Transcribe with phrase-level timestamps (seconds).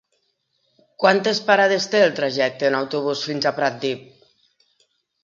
[1.03, 4.25] Quantes parades té el trajecte en autobús fins a Pratdip?